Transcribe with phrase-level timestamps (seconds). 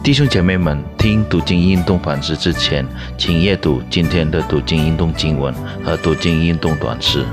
[0.00, 2.86] 弟兄姐妹们，听读经运动反思之前，
[3.18, 5.52] 请阅读今天的读经运动经文
[5.84, 7.26] 和读经运动短诗。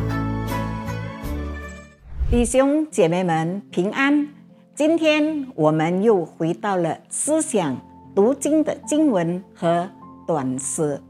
[2.30, 4.28] 弟兄姐妹们平安！
[4.74, 7.78] 今天我们又回到了思想
[8.14, 9.88] 读经的经文和
[10.28, 11.02] 短诗。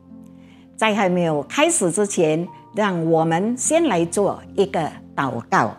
[0.76, 5.76] 在还没有开始之前，让我们先来做一个祷告。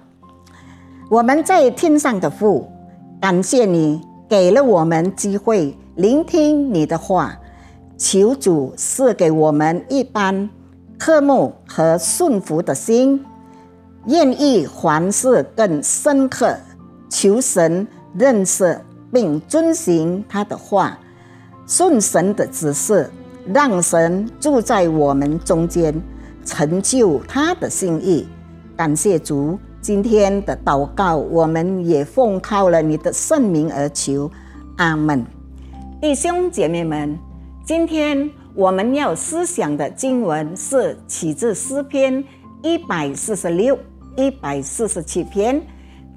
[1.10, 2.68] 我们在天上的父，
[3.20, 4.00] 感谢你。
[4.28, 7.38] 给了我们机会聆听你的话，
[7.96, 10.50] 求主赐给我们一般
[10.98, 13.24] 渴慕和顺服的心，
[14.06, 16.56] 愿意凡事更深刻，
[17.08, 18.80] 求神认识
[19.12, 20.98] 并遵行他的话，
[21.66, 23.08] 顺神的指示，
[23.54, 25.94] 让神住在我们中间，
[26.44, 28.26] 成就他的心意。
[28.76, 29.56] 感谢主。
[29.86, 34.28] 今天的祷告，我们也奉靠了你的圣名而求，
[34.78, 35.24] 阿门。
[36.00, 37.16] 弟兄姐妹们，
[37.64, 42.24] 今天我们要思想的经文是起自诗篇
[42.64, 43.78] 一百四十六、
[44.16, 45.62] 一百四十七篇，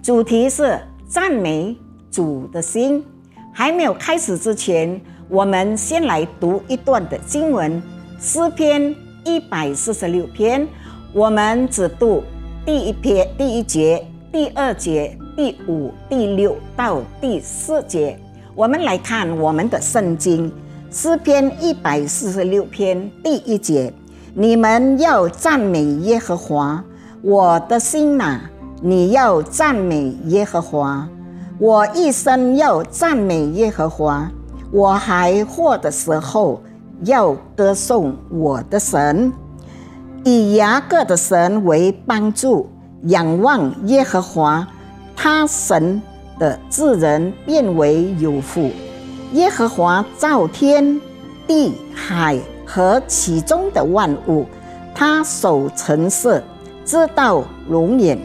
[0.01, 1.77] 主题是赞美
[2.09, 3.05] 主的心。
[3.53, 4.99] 还没有开始之前，
[5.29, 7.79] 我们先来读一段的经文，
[8.19, 10.67] 诗篇一百四十六篇，
[11.13, 12.23] 我们只读。
[12.69, 18.15] 第一篇第一节、第二节、第五、第六到第四节，
[18.53, 20.53] 我们来看我们的圣经
[20.91, 23.91] 诗篇一百四十六篇第一节：
[24.35, 26.83] 你们要赞美耶和华，
[27.23, 28.41] 我的心呐，
[28.83, 31.09] 你要赞美耶和华，
[31.57, 34.29] 我一生要赞美耶和华，
[34.71, 36.61] 我还活的时候
[37.03, 39.33] 要歌颂我的神。
[40.23, 42.69] 以雅各的神为帮助，
[43.03, 44.67] 仰望耶和华，
[45.15, 46.01] 他神
[46.37, 48.69] 的智人变为有福。
[49.33, 50.99] 耶和华造天
[51.47, 54.45] 地海和其中的万物，
[54.93, 56.43] 他守城市，
[56.83, 58.17] 知道永远。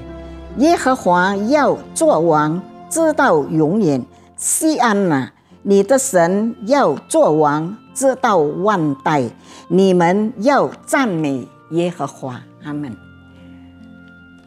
[0.58, 4.04] 耶和华要做王，知道永远。
[4.36, 5.28] 西安呐，
[5.62, 9.22] 你的神要做王，知道万代。
[9.68, 11.48] 你们要赞美。
[11.70, 12.94] 耶和华，阿门。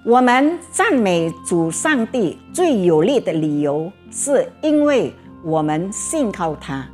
[0.05, 5.13] 我们赞美主上帝最有力的理由，是因为
[5.43, 6.87] 我们信靠他。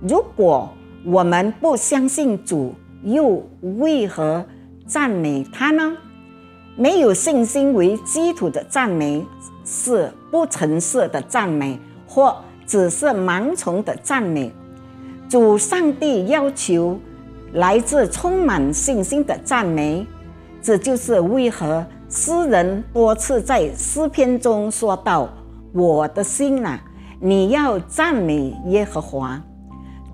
[0.00, 0.68] 如果
[1.04, 2.74] 我们不相信主，
[3.04, 4.44] 又为何
[4.86, 5.96] 赞美他呢？
[6.76, 9.24] 没有信心为基础的赞美，
[9.64, 12.34] 是不诚实的赞美，或
[12.66, 14.52] 只是盲从的赞美。
[15.28, 16.98] 主上帝要求。
[17.52, 20.06] 来自充满信心的赞美，
[20.60, 25.28] 这就是为何诗人多次在诗篇中说道
[25.72, 26.78] ：“我的心呐，
[27.20, 29.42] 你要赞美耶和华。”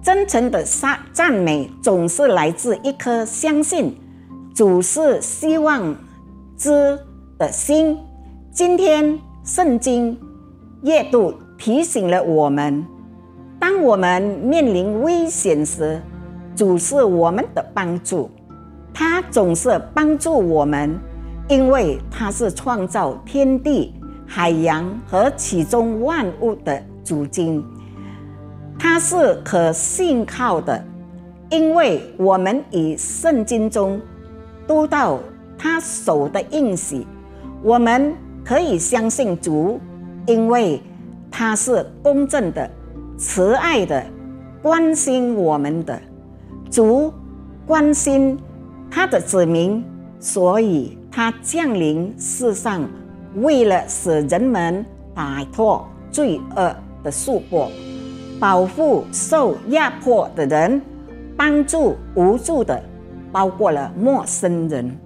[0.03, 3.97] 真诚的赞赞美总是来自一颗相信
[4.55, 5.97] 主是希望
[6.59, 6.99] 之
[7.39, 7.99] 的心。
[8.53, 10.17] 今天圣经
[10.83, 12.85] 阅读提醒了我们：
[13.59, 16.03] 当我们面临危险时，
[16.55, 18.31] 主是我们的帮助，
[18.93, 20.97] 他总是帮助我们，
[21.49, 23.93] 因为他是创造天地、
[24.27, 27.65] 海洋和其中万物的主经。
[28.79, 30.85] 他是可信靠的，
[31.51, 34.01] 因为我们以圣经中
[34.67, 35.19] 读到
[35.59, 37.07] 他手的印玺，
[37.63, 39.81] 我们可以相信主，
[40.27, 40.81] 因为
[41.31, 42.71] 他是公正的、
[43.17, 44.05] 慈爱的，
[44.63, 46.01] 关心我们的。
[46.75, 47.15] 主
[47.65, 48.37] 关心
[48.91, 49.85] 他的子民，
[50.19, 52.83] 所以他降临世上，
[53.37, 56.75] 为了使人们摆脱罪恶
[57.05, 57.69] 的束缚，
[58.41, 60.83] 保护受压迫的人，
[61.37, 62.83] 帮助无助的，
[63.31, 64.99] 包括了陌生人、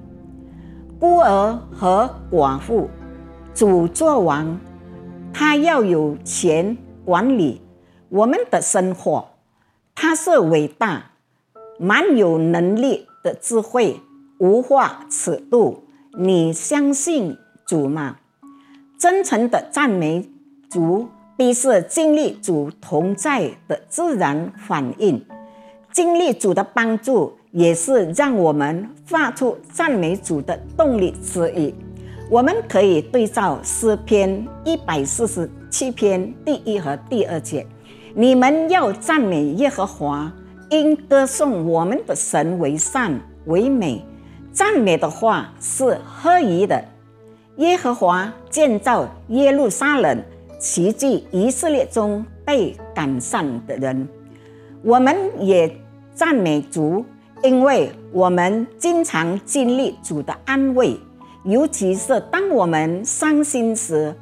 [0.99, 2.89] 孤儿和寡妇。
[3.53, 4.59] 主做王，
[5.35, 7.61] 他要有钱管理
[8.09, 9.29] 我们的生活，
[9.95, 11.08] 他是伟大。
[11.79, 14.01] 蛮有能力的智慧
[14.39, 15.85] 无话尺度，
[16.19, 17.37] 你相信
[17.67, 18.17] 主吗？
[18.99, 20.29] 真诚的赞美
[20.69, 25.25] 主，必是经历主同在的自然反应。
[25.93, 31.73] 经历主的帮助，也是让我们发出赞美主的动力之一。
[32.29, 37.65] 我们可以对照诗篇一百四十七篇第一和第二节：
[38.15, 40.33] 你们要赞美耶和华。
[40.71, 44.05] 应歌颂我们的神为善为美，
[44.53, 46.85] 赞美的话是合宜的。
[47.57, 50.23] 耶和华建造耶路撒冷，
[50.61, 54.09] 奇迹以色列中被改善的人。
[54.83, 55.75] 我们也
[56.15, 57.05] 赞美主，
[57.43, 60.97] 因为我们经常经历主的安慰，
[61.45, 64.15] 尤其是当我们伤心时，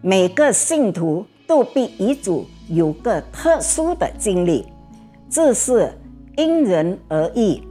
[0.00, 4.66] 每个信徒都必与主有个特殊的经历，
[5.30, 5.90] 这是
[6.36, 7.62] 因人而异。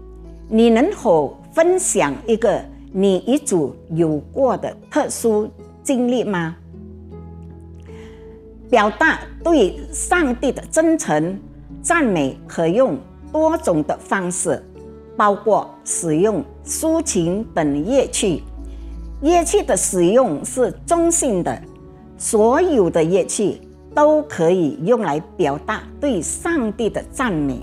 [0.47, 2.59] 你能否分享一个
[2.91, 5.47] 你与主有过的特殊
[5.83, 6.55] 经历吗？
[8.69, 11.37] 表达对上帝的真诚。
[11.81, 12.97] 赞美可用
[13.31, 14.61] 多种的方式，
[15.15, 18.43] 包括使用抒情等乐器。
[19.21, 21.61] 乐器的使用是中性的，
[22.17, 23.61] 所有的乐器
[23.93, 27.59] 都可以用来表达对上帝的赞美。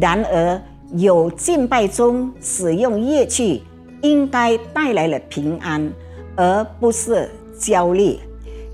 [0.00, 0.60] 然而，
[0.92, 3.62] 有敬拜中使用乐器，
[4.02, 5.92] 应该带来了平安，
[6.36, 8.18] 而不是焦虑。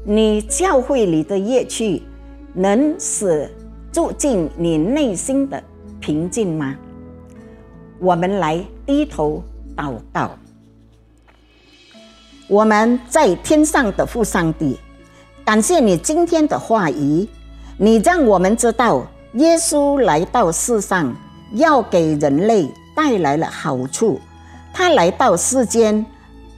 [0.04, 2.02] 你教会里的乐器
[2.54, 3.50] 能使。
[3.92, 5.62] 住进你内心的
[6.00, 6.74] 平静吗？
[7.98, 9.44] 我们来低头
[9.76, 10.30] 祷告。
[12.48, 14.78] 我们在天上的父上帝，
[15.44, 17.26] 感谢你今天的话语，
[17.76, 19.04] 你让我们知道
[19.34, 21.12] 耶稣来到世上
[21.54, 24.20] 要给人类带来了好处。
[24.72, 26.06] 他来到世间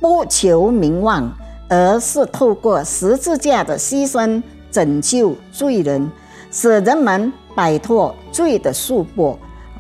[0.01, 1.33] 不求名望，
[1.71, 6.11] 而是透过十字架的牺牲拯救罪人。
[6.51, 9.35] 使人们摆脱罪的束缚，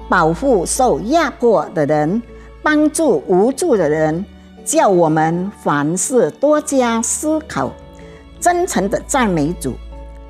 [0.08, 2.20] 保护受压迫的人，
[2.62, 4.24] 帮助无助的人，
[4.64, 7.70] 叫我们凡事多加思考，
[8.44, 9.72] 真诚的赞美主，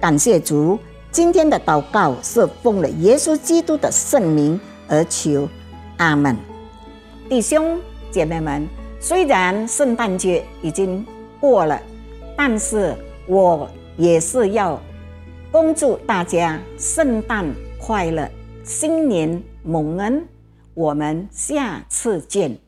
[0.00, 0.78] 感谢主。
[1.10, 5.48] 今天的祷告是奉了耶稣基督的圣名而求，
[5.96, 6.36] 阿门。
[7.28, 7.76] 弟兄
[8.12, 8.68] 姐妹们，
[9.00, 11.04] 虽然圣诞节已经
[11.40, 11.82] 过了，
[12.36, 12.94] 但是
[13.26, 14.80] 我也是要。
[15.50, 17.44] 恭祝大家圣诞
[17.80, 18.30] 快乐，
[18.62, 20.24] 新年蒙恩！
[20.74, 22.63] 我们下次见。